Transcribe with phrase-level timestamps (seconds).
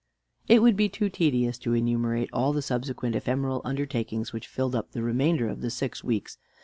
[0.47, 4.93] It would be too tedious to enumerate all the subsequent ephemeral undertakings which filled up
[4.93, 6.39] the remainder of the six weeks.